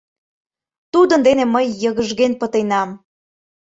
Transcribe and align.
Тудын 0.93 1.21
дене 1.27 1.43
мый 1.53 1.65
йыгыжген 1.81 2.33
пытенам. 2.41 2.89